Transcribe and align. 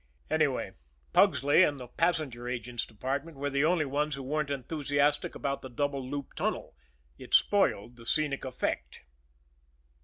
Anyway, 0.31 0.71
Pugsley 1.13 1.61
and 1.61 1.79
the 1.79 1.87
passenger 1.87 2.49
agent's 2.49 2.87
department 2.87 3.37
were 3.37 3.51
the 3.51 3.63
only 3.63 3.85
ones 3.85 4.15
who 4.15 4.23
weren't 4.23 4.49
enthusiastic 4.49 5.35
about 5.35 5.61
the 5.61 5.69
double 5.69 6.03
loop 6.03 6.33
tunnel 6.33 6.75
it 7.19 7.35
spoiled 7.35 7.97
the 7.97 8.07
scenic 8.07 8.43
effect. 8.43 9.03